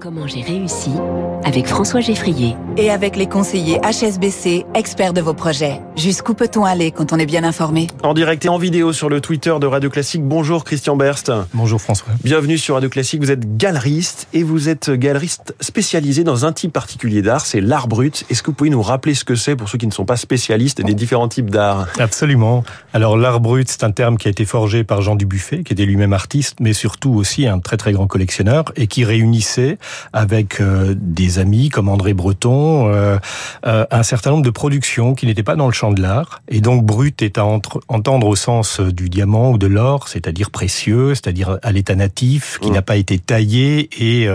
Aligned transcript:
Comment 0.00 0.26
j'ai 0.26 0.42
réussi 0.42 0.90
avec 1.44 1.66
François 1.68 2.00
Geffrier. 2.00 2.56
Et 2.76 2.90
avec 2.90 3.16
les 3.16 3.26
conseillers 3.26 3.78
HSBC, 3.80 4.66
experts 4.74 5.12
de 5.12 5.20
vos 5.20 5.32
projets. 5.32 5.80
Jusqu'où 5.96 6.34
peut-on 6.34 6.64
aller 6.64 6.90
quand 6.90 7.12
on 7.12 7.18
est 7.18 7.26
bien 7.26 7.44
informé? 7.44 7.86
En 8.02 8.12
direct 8.12 8.44
et 8.44 8.48
en 8.48 8.58
vidéo 8.58 8.92
sur 8.92 9.08
le 9.08 9.20
Twitter 9.20 9.54
de 9.60 9.66
Radio 9.66 9.88
Classique. 9.88 10.24
Bonjour 10.24 10.64
Christian 10.64 10.96
Berst. 10.96 11.32
Bonjour 11.54 11.80
François. 11.80 12.12
Bienvenue 12.24 12.58
sur 12.58 12.74
Radio 12.74 12.90
Classique. 12.90 13.20
Vous 13.20 13.30
êtes 13.30 13.56
galeriste 13.56 14.26
et 14.32 14.42
vous 14.42 14.68
êtes 14.68 14.90
galeriste 14.90 15.54
spécialisé 15.60 16.24
dans 16.24 16.44
un 16.44 16.52
type 16.52 16.72
particulier 16.72 17.22
d'art, 17.22 17.46
c'est 17.46 17.60
l'art 17.60 17.86
brut. 17.86 18.24
Est-ce 18.28 18.42
que 18.42 18.50
vous 18.50 18.56
pouvez 18.56 18.70
nous 18.70 18.82
rappeler 18.82 19.14
ce 19.14 19.24
que 19.24 19.36
c'est 19.36 19.56
pour 19.56 19.68
ceux 19.68 19.78
qui 19.78 19.86
ne 19.86 19.92
sont 19.92 20.04
pas 20.04 20.16
spécialistes 20.16 20.82
des 20.82 20.94
différents 20.94 21.28
types 21.28 21.50
d'art? 21.50 21.86
Absolument. 21.98 22.64
Alors 22.92 23.16
l'art 23.16 23.40
brut, 23.40 23.68
c'est 23.70 23.84
un 23.84 23.92
terme 23.92 24.18
qui 24.18 24.26
a 24.28 24.30
été 24.30 24.44
forgé 24.44 24.82
par 24.82 25.00
Jean 25.00 25.14
Dubuffet, 25.14 25.62
qui 25.62 25.72
était 25.72 25.86
lui-même 25.86 26.12
artiste, 26.12 26.56
mais 26.60 26.72
surtout 26.72 27.14
aussi 27.14 27.46
un 27.46 27.60
très 27.60 27.76
très 27.76 27.92
grand 27.92 28.08
collectionneur 28.08 28.64
et 28.74 28.88
qui 28.88 29.04
réunissait 29.04 29.78
avec 30.12 30.60
euh, 30.60 30.94
des 30.96 31.38
amis 31.38 31.68
comme 31.68 31.88
André 31.88 32.14
Breton 32.14 32.88
euh, 32.88 33.18
euh, 33.66 33.84
un 33.90 34.02
certain 34.02 34.30
nombre 34.30 34.44
de 34.44 34.50
productions 34.50 35.14
qui 35.14 35.26
n'étaient 35.26 35.42
pas 35.42 35.56
dans 35.56 35.66
le 35.66 35.72
champ 35.72 35.92
de 35.92 36.00
l'art. 36.00 36.42
Et 36.48 36.60
donc 36.60 36.84
brut 36.84 37.22
est 37.22 37.38
à 37.38 37.44
entendre 37.44 38.26
au 38.26 38.36
sens 38.36 38.80
du 38.80 39.08
diamant 39.08 39.52
ou 39.52 39.58
de 39.58 39.66
l'or, 39.66 40.08
c'est-à-dire 40.08 40.50
précieux, 40.50 41.14
c'est-à-dire 41.14 41.58
à 41.62 41.72
l'état 41.72 41.94
natif, 41.94 42.58
qui 42.60 42.70
mmh. 42.70 42.74
n'a 42.74 42.82
pas 42.82 42.96
été 42.96 43.18
taillé 43.18 43.88
et 43.98 44.28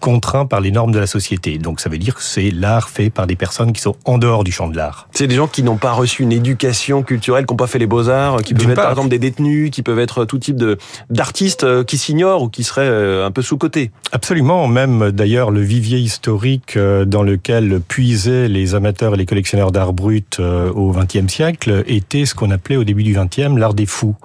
contraint 0.00 0.46
par 0.46 0.60
les 0.60 0.70
normes 0.70 0.92
de 0.92 0.98
la 0.98 1.06
société. 1.06 1.58
Donc 1.58 1.80
ça 1.80 1.88
veut 1.88 1.98
dire 1.98 2.14
que 2.14 2.22
c'est 2.22 2.50
l'art 2.50 2.88
fait 2.88 3.10
par 3.10 3.26
des 3.26 3.36
personnes 3.36 3.72
qui 3.72 3.80
sont 3.80 3.96
en 4.04 4.18
dehors 4.18 4.44
du 4.44 4.52
champ 4.52 4.68
de 4.68 4.76
l'art. 4.76 5.08
C'est 5.12 5.26
des 5.26 5.34
gens 5.34 5.48
qui 5.48 5.62
n'ont 5.62 5.76
pas 5.76 5.92
reçu 5.92 6.22
une 6.22 6.32
éducation 6.32 7.02
culturelle, 7.02 7.46
qui 7.46 7.52
n'ont 7.52 7.56
pas 7.56 7.66
fait 7.66 7.78
les 7.78 7.86
beaux-arts, 7.86 8.42
qui 8.42 8.54
peuvent 8.54 8.70
être 8.70 8.76
par 8.76 8.90
exemple 8.90 9.08
des 9.08 9.18
détenus, 9.18 9.70
qui 9.70 9.82
peuvent 9.82 9.98
être 9.98 10.24
tout 10.24 10.38
type 10.38 10.56
de 10.56 10.78
d'artistes 11.10 11.84
qui 11.84 11.98
s'ignorent 11.98 12.42
ou 12.42 12.48
qui 12.48 12.64
seraient 12.64 13.24
un 13.24 13.30
peu 13.30 13.42
sous-cotés. 13.42 13.90
Absolument, 14.12 14.68
même 14.68 14.85
d'ailleurs 14.86 15.50
le 15.50 15.60
vivier 15.60 15.98
historique 15.98 16.76
euh, 16.76 17.04
dans 17.04 17.22
lequel 17.22 17.80
puisaient 17.86 18.48
les 18.48 18.74
amateurs 18.74 19.14
et 19.14 19.16
les 19.16 19.26
collectionneurs 19.26 19.72
d'art 19.72 19.92
brut 19.92 20.38
euh, 20.40 20.70
au 20.72 20.92
XXe 20.92 21.32
siècle 21.32 21.84
était 21.86 22.26
ce 22.26 22.34
qu'on 22.34 22.50
appelait 22.50 22.76
au 22.76 22.84
début 22.84 23.02
du 23.02 23.14
XXe 23.14 23.56
l'art 23.56 23.74
des 23.74 23.86
fous. 23.86 24.16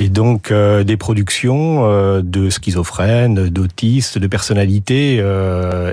Et 0.00 0.08
donc 0.08 0.50
euh, 0.50 0.84
des 0.84 0.96
productions 0.96 1.56
de 2.22 2.50
schizophrènes, 2.50 3.48
d'autistes, 3.48 4.18
de 4.18 4.26
personnalités 4.26 5.22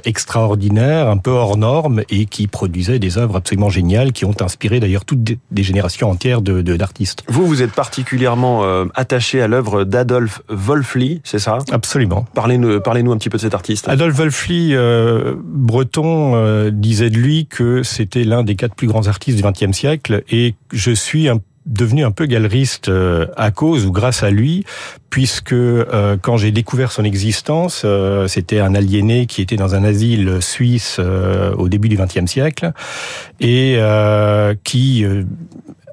extraordinaires, 0.04 1.10
un 1.10 1.18
peu 1.18 1.32
hors 1.32 1.58
normes 1.58 2.02
et 2.10 2.26
qui 2.26 2.48
produisaient 2.48 3.00
des 3.00 3.18
œuvres 3.18 3.38
absolument 3.38 3.70
géniales 3.70 4.12
qui 4.12 4.26
ont 4.26 4.36
inspiré 4.42 4.80
d'ailleurs 4.80 5.06
toutes 5.06 5.24
des 5.24 5.64
générations 5.64 6.10
entières 6.10 6.42
de 6.42 6.62
d'artistes. 6.62 7.24
Vous, 7.28 7.46
vous 7.46 7.62
êtes 7.62 7.72
particulièrement 7.72 8.64
attaché 8.96 9.42
à 9.42 9.48
l'œuvre 9.48 9.84
d'Adolf 9.84 10.42
Wolfli, 10.50 11.22
c'est 11.24 11.40
ça? 11.40 11.60
Absolument. 11.72 12.26
Parlez-nous 12.34 12.82
parlez 12.82 13.02
un 13.02 13.18
petit 13.18 13.30
peu 13.30 13.38
de 13.38 13.42
cet 13.42 13.54
artiste. 13.54 13.90
Adolf 13.90 14.03
Wolfli, 14.12 14.70
euh, 14.74 15.36
breton, 15.44 16.36
euh, 16.36 16.72
disait 16.72 17.10
de 17.10 17.18
lui 17.18 17.48
que 17.48 17.84
c'était 17.84 18.24
l'un 18.24 18.44
des 18.44 18.56
quatre 18.56 18.76
plus 18.76 18.88
grands 18.88 19.08
artistes 19.08 19.38
du 19.38 19.44
XXe 19.44 19.76
siècle 19.76 20.24
et 20.30 20.56
je 20.72 20.92
suis 20.92 21.28
devenu 21.66 22.04
un 22.04 22.12
peu 22.12 22.26
galeriste 22.26 22.90
euh, 22.90 23.28
à 23.38 23.52
cause 23.52 23.86
ou 23.86 23.92
grâce 23.92 24.24
à 24.24 24.32
lui, 24.32 24.66
puisque 25.10 25.56
quand 26.22 26.38
j'ai 26.38 26.52
découvert 26.52 26.92
son 26.92 27.04
existence, 27.04 27.86
c'était 28.28 28.60
un 28.60 28.74
aliéné 28.74 29.28
qui 29.28 29.42
était 29.42 29.56
dans 29.58 29.76
un 29.76 29.84
asile 29.84 30.42
suisse 30.42 31.00
au 31.00 31.70
début 31.70 31.88
du 31.88 31.98
XXe 31.98 32.26
siècle 32.26 32.72
et 33.40 33.78
qui 34.64 35.06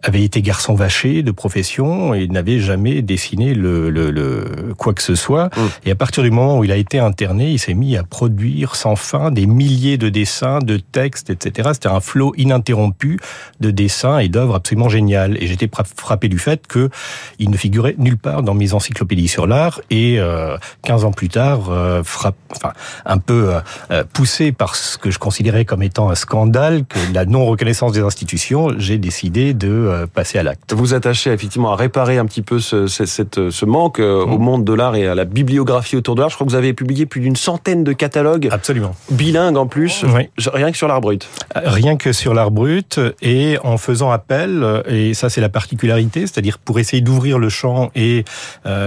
avait 0.03 0.23
été 0.23 0.43
garçon 0.43 0.75
vaché 0.75 1.23
de 1.23 1.31
profession 1.31 2.15
et 2.15 2.27
n'avait 2.29 2.59
jamais 2.59 3.03
dessiné 3.03 3.55
le, 3.55 3.91
le, 3.91 4.11
le, 4.11 4.75
quoi 4.77 4.95
que 4.95 5.03
ce 5.03 5.15
soit. 5.15 5.47
Mmh. 5.57 5.61
Et 5.87 5.91
à 5.91 5.95
partir 5.95 6.23
du 6.23 6.31
moment 6.31 6.59
où 6.59 6.65
il 6.65 6.73
a 6.73 6.77
été 6.77 6.99
interné, 6.99 7.51
il 7.51 7.59
s'est 7.59 7.75
mis 7.75 7.97
à 7.97 8.03
produire 8.03 8.77
sans 8.77 8.97
fin 8.97 9.31
des 9.31 9.47
milliers 9.47 9.99
de 9.99 10.09
dessins, 10.09 10.61
de 10.61 10.77
textes, 10.79 11.31
etc. 11.31 11.71
C'était 11.75 11.89
un 11.89 12.01
flot 12.01 12.33
ininterrompu 12.37 13.19
de 13.61 13.71
dessins 13.71 14.19
et 14.19 14.29
d'œuvres 14.29 14.55
absolument 14.55 14.89
géniales. 14.89 15.37
Et 15.43 15.47
j'étais 15.47 15.69
frappé 15.97 16.29
du 16.29 16.39
fait 16.39 16.67
que 16.67 16.91
il 17.39 17.51
ne 17.51 17.57
figurait 17.57 17.95
nulle 17.99 18.19
part 18.19 18.43
dans 18.43 18.55
mes 18.55 18.75
encyclopédies 18.75 19.29
sur 19.29 19.47
l'art. 19.47 19.81
Et 19.91 20.19
euh, 20.19 20.57
15 20.85 21.05
ans 21.05 21.13
plus 21.13 21.29
tard, 21.29 21.71
euh, 21.71 22.03
frappe, 22.03 22.37
enfin, 22.55 22.73
un 23.05 23.19
peu 23.19 23.55
euh, 23.55 23.61
euh, 23.91 24.05
poussé 24.13 24.53
par 24.53 24.75
ce 24.77 24.99
que 24.99 25.11
je 25.11 25.19
considérais 25.19 25.65
comme 25.65 25.83
étant 25.83 26.11
un 26.11 26.15
scandale, 26.15 26.85
que 26.85 26.99
la 27.13 27.25
non 27.25 27.47
reconnaissance 27.47 27.93
des 27.93 28.01
institutions, 28.01 28.71
j'ai 28.79 28.99
décidé 28.99 29.55
de 29.55 29.90
euh, 29.91 30.07
passer 30.07 30.39
à 30.39 30.43
l'acte. 30.43 30.73
Vous 30.73 30.95
attachez 30.95 31.31
effectivement 31.31 31.73
à 31.73 31.77
réparer 31.77 32.19
un 32.19 32.27
petit 32.27 32.43
peu 32.43 32.59
ce, 32.61 32.87
ce 32.87 33.65
manque 33.65 34.01
euh, 34.01 34.25
au 34.25 34.39
mm. 34.39 34.43
monde 34.43 34.65
de 34.65 34.73
l'art 34.73 34.95
et 34.95 35.07
à 35.07 35.15
la 35.15 35.25
bibliographie 35.25 35.97
autour 35.97 36.15
de 36.15 36.21
l'art. 36.21 36.31
Je 36.31 36.35
crois 36.35 36.47
que 36.47 36.53
vous 36.53 36.57
avez 36.57 36.73
publié 36.73 37.07
plus 37.07 37.21
d'une 37.21 37.37
centaine 37.37 37.85
de 37.85 37.93
catalogues. 37.93 38.49
Absolument. 38.51 38.95
Bilingues 39.11 39.57
en 39.57 39.67
plus. 39.67 40.05
Rien 40.53 40.71
que 40.71 40.77
sur 40.77 40.89
l'art 40.89 41.01
brut. 41.01 41.29
Euh, 41.57 41.61
rien 41.65 41.97
que 41.97 42.13
sur 42.13 42.35
l'art 42.35 42.51
brut 42.51 43.01
et 43.23 43.59
en 43.63 43.77
faisant 43.77 44.11
appel, 44.11 44.83
et 44.87 45.15
ça 45.15 45.29
c'est 45.29 45.41
la 45.41 45.49
particularité, 45.49 46.21
c'est-à-dire 46.21 46.59
pour 46.59 46.79
essayer 46.79 47.03
d'ouvrir 47.03 47.39
le 47.39 47.49
champ 47.49 47.91
et 47.95 48.25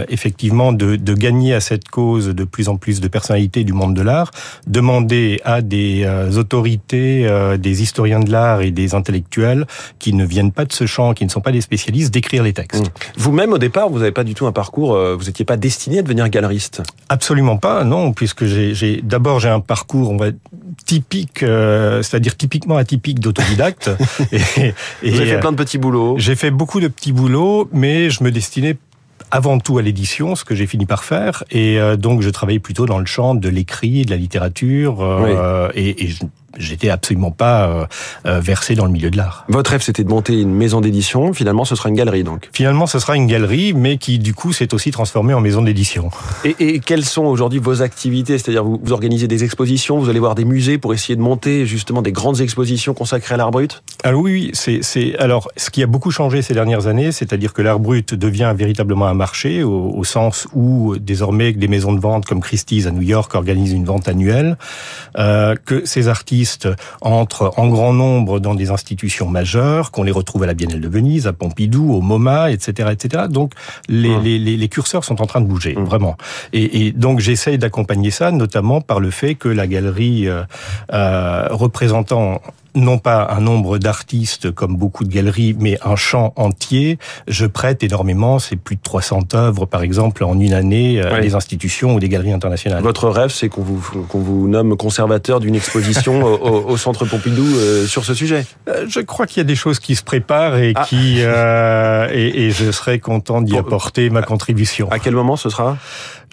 effectivement 0.10 0.74
de, 0.74 0.96
de, 0.96 1.14
gagner 1.14 1.54
à 1.54 1.60
cette 1.60 1.90
cause 1.90 2.28
de 2.28 2.44
plus 2.44 2.70
en 2.70 2.78
plus 2.78 3.02
de 3.02 3.08
personnalités 3.08 3.64
du 3.64 3.74
monde 3.74 3.94
de 3.94 4.02
l'art, 4.02 4.32
demander 4.68 5.42
à 5.44 5.62
des 5.62 6.08
autorités, 6.38 7.28
des 7.58 7.82
historiens 7.82 8.20
de 8.20 8.32
l'art 8.32 8.62
et 8.62 8.72
des 8.72 8.96
intellectuels 8.96 9.66
qui 10.00 10.14
ne 10.14 10.26
viennent 10.26 10.52
pas 10.52 10.66
de 10.66 10.74
ce 10.74 10.86
qui 11.16 11.26
ne 11.26 11.30
sont 11.30 11.42
pas 11.42 11.52
des 11.52 11.62
spécialistes 11.62 12.14
d'écrire 12.14 12.44
les 12.44 12.54
textes. 12.54 12.86
Mmh. 12.86 13.18
Vous-même, 13.18 13.54
au 13.54 13.58
départ, 13.58 13.90
vous 13.90 14.00
n'avez 14.00 14.12
pas 14.12 14.24
du 14.24 14.36
tout 14.36 14.46
un 14.46 14.52
parcours, 14.52 14.94
euh, 14.94 15.16
vous 15.16 15.26
n'étiez 15.26 15.46
pas 15.46 15.58
destiné 15.58 16.00
à 16.00 16.02
devenir 16.02 16.30
galeriste 16.30 16.84
Absolument 17.10 17.58
pas, 17.58 17.84
non, 17.84 18.14
puisque 18.14 18.46
j'ai 18.46 19.02
d'abord 19.02 19.40
j'ai 19.40 19.50
un 19.50 19.60
parcours, 19.60 20.12
on 20.12 20.18
va 20.18 20.28
typique, 20.86 21.44
euh, 21.44 22.02
c'est-à-dire 22.04 22.38
typiquement 22.38 22.78
atypique 22.78 23.20
d'autodidacte. 23.20 23.90
et, 24.32 24.74
vous 25.04 25.20
avez 25.20 25.32
fait 25.32 25.40
plein 25.40 25.52
de 25.52 25.58
petits 25.58 25.78
boulots. 25.78 26.16
J'ai 26.18 26.36
fait 26.36 26.52
beaucoup 26.52 26.80
de 26.80 26.88
petits 26.88 27.12
boulots, 27.12 27.70
mais 27.72 28.10
je 28.10 28.24
me 28.24 28.32
destinais 28.32 28.78
avant 29.32 29.58
tout 29.58 29.80
à 29.80 29.82
l'édition, 29.82 30.36
ce 30.36 30.46
que 30.46 30.54
j'ai 30.54 30.68
fini 30.68 30.86
par 30.86 31.04
faire, 31.04 31.44
et 31.50 31.80
euh, 31.80 31.96
donc 31.96 32.22
je 32.22 32.30
travaillais 32.30 32.60
plutôt 32.60 32.86
dans 32.86 33.00
le 33.00 33.06
champ 33.06 33.34
de 33.34 33.50
l'écrit, 33.50 34.06
de 34.06 34.12
la 34.12 34.18
littérature, 34.18 35.72
et, 35.74 36.04
et 36.04 36.08
je 36.08 36.24
j'étais 36.58 36.90
absolument 36.90 37.32
pas 37.32 37.68
euh, 37.68 37.86
euh, 38.26 38.40
versé 38.40 38.76
dans 38.76 38.86
le 38.86 38.92
milieu 38.92 39.10
de 39.10 39.18
l'art. 39.18 39.46
Votre 39.50 39.72
rêve, 39.72 39.82
c'était 39.82 40.04
de 40.04 40.10
monter 40.10 40.40
une 40.40 40.54
maison 40.54 40.82
d'édition. 40.82 41.34
Finalement, 41.34 41.66
ce 41.66 41.76
sera 41.76 41.90
une 41.90 41.96
galerie, 41.96 42.24
donc. 42.24 42.50
Finalement, 42.54 42.88
ce 42.88 43.00
sera 43.00 43.16
une 43.16 43.28
galerie, 43.28 43.74
mais 43.74 43.98
qui, 43.98 44.20
du 44.20 44.34
coup, 44.34 44.54
s'est 44.54 44.74
aussi 44.74 44.92
transformée 44.92 45.34
en 45.34 45.42
maison 45.42 45.62
d'édition. 45.62 46.10
Et, 46.46 46.56
et, 46.60 46.80
quelles 46.80 47.06
sont 47.06 47.24
aujourd'hui 47.24 47.60
vos 47.60 47.82
activités? 47.82 48.38
C'est-à-dire, 48.38 48.64
vous, 48.64 48.80
vous, 48.84 48.92
organisez 48.92 49.28
des 49.28 49.44
expositions, 49.44 50.00
vous 50.00 50.10
allez 50.10 50.20
voir 50.20 50.36
des 50.36 50.46
musées 50.46 50.78
pour 50.78 50.94
essayer 50.94 51.16
de 51.16 51.22
monter 51.22 51.66
justement 51.66 52.02
des 52.02 52.12
grandes 52.12 52.42
expositions 52.42 52.94
consacrées 52.94 53.36
à 53.36 53.38
l'art 53.38 53.52
brut? 53.52 53.84
Alors 54.04 54.22
oui, 54.22 54.52
c'est, 54.54 54.80
c'est 54.82 55.16
alors 55.18 55.50
ce 55.58 55.70
qui 55.70 55.82
a 55.84 55.88
beaucoup 55.88 56.12
changé 56.12 56.42
ces 56.42 56.54
dernières 56.54 56.88
années, 56.88 57.12
c'est-à-dire 57.12 57.54
que 57.54 57.62
l'art 57.62 57.80
brut 57.80 58.14
devient 58.14 58.54
véritablement 58.56 59.08
un 59.08 59.14
marché 59.14 59.64
au, 59.64 59.92
au, 59.96 60.04
sens 60.04 60.48
où 60.54 60.96
désormais 60.98 61.54
des 61.54 61.68
maisons 61.68 61.94
de 61.94 62.00
vente 62.00 62.26
comme 62.26 62.42
Christie's 62.42 62.86
à 62.86 62.92
New 62.92 63.02
York 63.02 63.34
organisent 63.34 63.72
une 63.72 63.86
vente 63.86 64.08
annuelle, 64.08 64.58
euh, 65.18 65.56
que 65.66 65.86
ces 65.86 66.08
artistes 66.08 66.43
entrent 67.02 67.54
en 67.58 67.68
grand 67.68 67.94
nombre 67.94 68.40
dans 68.40 68.56
des 68.56 68.72
institutions 68.72 69.28
majeures, 69.28 69.92
qu'on 69.92 70.04
les 70.04 70.12
retrouve 70.12 70.44
à 70.44 70.48
la 70.48 70.54
Biennale 70.54 70.82
de 70.82 70.88
Venise, 70.88 71.28
à 71.28 71.34
Pompidou, 71.34 71.94
au 71.94 72.02
MoMA, 72.02 72.52
etc., 72.52 72.90
etc. 72.92 73.26
Donc 73.30 73.54
les, 73.90 74.10
mmh. 74.10 74.22
les, 74.24 74.58
les, 74.58 74.70
curseurs 74.70 75.04
sont 75.04 75.22
en 75.22 75.26
train 75.26 75.42
de 75.42 75.46
bouger, 75.46 75.76
mmh. 75.76 75.84
vraiment. 75.84 76.18
Et, 76.52 76.88
et 76.88 76.92
donc 76.92 77.20
j'essaye 77.20 77.58
d'accompagner 77.58 78.12
ça, 78.12 78.32
notamment 78.32 78.82
par 78.82 79.00
le 79.00 79.12
fait 79.12 79.36
que 79.36 79.50
la 79.50 79.68
galerie 79.68 80.28
euh, 80.28 80.44
euh 80.94 81.48
représentant 81.52 82.42
non 82.76 82.98
pas 82.98 83.28
un 83.32 83.42
nombre 83.42 83.78
d'artistes 83.78 84.52
comme 84.52 84.76
beaucoup 84.76 85.04
de 85.04 85.14
galeries, 85.14 85.56
mais 85.60 85.78
un 85.84 85.96
champ 85.96 86.34
entier. 86.36 86.98
Je 87.28 87.46
prête 87.46 87.84
énormément, 87.84 88.40
c'est 88.40 88.56
plus 88.56 88.76
de 88.76 88.82
300 88.82 89.20
œuvres 89.34 89.66
par 89.66 89.84
exemple 89.84 90.24
en 90.24 90.40
une 90.40 90.54
année 90.54 91.02
à 91.02 91.20
des 91.20 91.36
institutions 91.36 91.96
ou 91.96 92.00
des 92.00 92.10
galeries 92.10 92.34
internationales. 92.34 92.84
Votre 92.84 93.10
rêve, 93.10 93.30
c'est 93.30 93.50
qu'on 93.50 93.62
vous, 93.62 94.06
qu'on 94.10 94.20
vous 94.20 94.48
nomme 94.48 94.76
conservateur 94.78 95.40
d'une 95.40 95.56
exposition 95.56 96.24
au, 96.24 96.78
Centre 96.78 97.06
Pompidou 97.06 97.46
euh, 97.46 97.86
sur 97.86 98.04
ce 98.04 98.14
sujet? 98.14 98.46
Euh, 98.68 98.86
Je 98.88 99.00
crois 99.00 99.26
qu'il 99.26 99.38
y 99.38 99.42
a 99.42 99.46
des 99.46 99.56
choses 99.56 99.80
qui 99.80 99.96
se 99.96 100.04
préparent 100.04 100.58
et 100.58 100.74
ah. 100.76 100.86
qui 100.88 101.18
euh, 101.20 102.08
et, 102.12 102.46
et, 102.46 102.52
je 102.52 102.72
serai 102.72 103.00
content 103.00 103.42
d'y 103.42 103.58
apporter 103.58 104.10
ma 104.10 104.22
contribution. 104.22 104.90
À 104.92 105.00
quel 105.00 105.14
moment 105.14 105.36
ce 105.36 105.50
sera? 105.50 105.78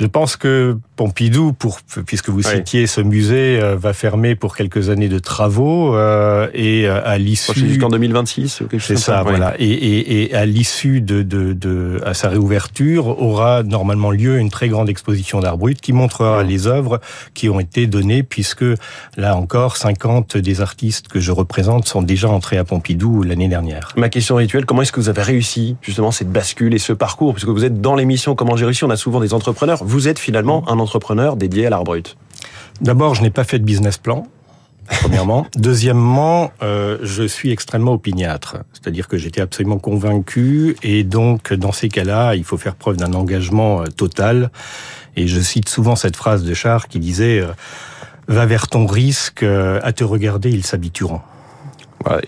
Je 0.01 0.07
pense 0.07 0.37
que 0.37 0.79
Pompidou, 0.97 1.53
pour, 1.53 1.81
puisque 2.07 2.31
vous 2.31 2.43
citiez 2.43 2.87
ce 2.87 3.03
musée, 3.03 3.61
euh, 3.61 3.77
va 3.77 3.93
fermer 3.93 4.35
pour 4.35 4.57
quelques 4.57 4.89
années 4.89 5.11
de 5.11 5.19
travaux 5.19 5.95
euh, 5.95 6.30
et 6.55 6.87
euh, 6.87 7.01
à 7.05 7.19
l'issue 7.19 7.69
jusqu'en 7.69 7.89
2026 7.89 8.63
C'est 8.79 8.97
ça, 8.97 9.23
voilà. 9.23 9.55
Et, 9.59 9.69
et, 9.69 10.23
et 10.23 10.35
à 10.35 10.47
l'issue 10.47 11.01
de, 11.01 11.23
de, 11.23 11.53
de, 11.53 12.01
à 12.05 12.15
sa 12.15 12.29
réouverture, 12.29 13.23
aura 13.23 13.63
normalement 13.63 14.11
lieu 14.11 14.39
une 14.39 14.51
très 14.51 14.69
grande 14.69 14.89
exposition 14.89 15.41
d'art 15.41 15.59
brut 15.59 15.81
qui 15.81 15.93
montrera 15.93 16.43
les 16.43 16.67
œuvres 16.67 17.01
qui 17.35 17.49
ont 17.49 17.61
été 17.61 17.87
données, 17.87 18.23
puisque 18.23 18.65
là 19.17 19.37
encore, 19.37 19.77
50 19.77 20.37
des 20.37 20.61
artistes 20.61 21.09
que 21.09 21.21
je 21.21 21.33
représente 21.33 21.87
sont 21.87 22.03
déjà 22.03 22.29
entrés 22.29 22.59
à 22.59 22.65
Pompidou 22.65 23.23
l'année 23.23 23.49
dernière. 23.49 23.93
Ma 23.97 24.09
question 24.09 24.37
rituelle, 24.37 24.67
comment 24.67 24.83
est-ce 24.83 24.93
que 24.93 25.01
vous 25.01 25.09
avez 25.09 25.23
réussi 25.23 25.77
justement 25.83 26.11
cette 26.11 26.31
bascule 26.31 26.75
et 26.75 26.79
ce 26.79 26.93
parcours, 26.93 27.35
puisque 27.35 27.49
vous 27.49 27.65
êtes 27.65 27.81
dans 27.81 27.95
l'émission 27.95 28.35
Comment 28.35 28.57
j'ai 28.57 28.65
réussi, 28.65 28.85
on 28.85 28.91
a 28.91 28.97
souvent 28.97 29.21
des 29.21 29.35
entrepreneurs 29.35 29.51
vous 29.83 30.09
êtes 30.09 30.19
finalement 30.19 30.65
un 30.69 30.79
entrepreneur 30.79 31.37
dédié 31.37 31.67
à 31.67 31.71
l'art 31.71 31.85
brut. 31.85 32.17
D'abord, 32.81 33.15
je 33.15 33.23
n'ai 33.23 33.31
pas 33.31 33.45
fait 33.45 33.59
de 33.59 33.65
business 33.65 33.99
plan. 33.99 34.27
Premièrement. 34.91 35.47
Deuxièmement, 35.57 36.53
euh, 36.63 36.99
je 37.03 37.23
suis 37.23 37.51
extrêmement 37.51 37.93
opiniâtre. 37.93 38.59
C'est-à-dire 38.73 39.09
que 39.09 39.17
j'étais 39.17 39.41
absolument 39.41 39.79
convaincu 39.79 40.77
et 40.83 41.05
donc 41.05 41.53
dans 41.53 41.73
ces 41.73 41.89
cas-là, 41.89 42.35
il 42.35 42.45
faut 42.45 42.59
faire 42.59 42.75
preuve 42.75 42.97
d'un 42.97 43.13
engagement 43.15 43.83
euh, 43.83 43.87
total. 43.87 44.51
Et 45.17 45.27
je 45.27 45.41
cite 45.41 45.69
souvent 45.69 45.97
cette 45.97 46.17
phrase 46.17 46.45
de 46.45 46.55
Char 46.55 46.89
qui 46.89 46.99
disait 46.99 47.41
euh, 47.41 47.53
Va 48.29 48.47
vers 48.47 48.69
ton 48.69 48.87
risque, 48.87 49.43
à 49.43 49.93
te 49.93 50.05
regarder, 50.05 50.51
ils 50.51 50.65
s'habitueront. 50.65 51.21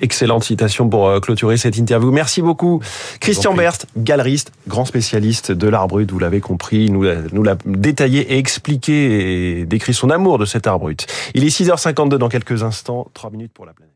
Excellente 0.01 0.45
citation 0.45 0.89
pour 0.89 1.21
clôturer 1.21 1.57
cette 1.57 1.77
interview. 1.77 2.11
Merci 2.11 2.43
beaucoup. 2.43 2.81
Christian 3.21 3.55
Berst, 3.55 3.87
galeriste, 3.97 4.53
grand 4.69 4.85
spécialiste 4.85 5.53
de 5.53 5.69
l'art 5.69 5.89
brut, 5.89 6.11
vous 6.11 6.19
l'avez 6.19 6.41
compris, 6.41 6.91
nous, 6.91 7.05
nous 7.33 7.43
l'a 7.43 7.57
détaillé 7.65 8.35
et 8.35 8.39
expliqué 8.39 9.61
et 9.61 9.65
décrit 9.67 9.95
son 9.95 10.11
amour 10.11 10.39
de 10.39 10.45
cet 10.45 10.67
art 10.67 10.79
brut. 10.79 11.07
Il 11.35 11.45
est 11.45 11.49
6h52 11.49 12.17
dans 12.17 12.29
quelques 12.29 12.63
instants, 12.63 13.09
3 13.15 13.31
minutes 13.31 13.53
pour 13.53 13.67
la 13.67 13.73
planète. 13.73 13.95